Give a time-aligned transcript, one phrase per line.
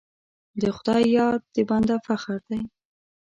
[0.61, 2.61] د خدای یاد د بنده فخر دی.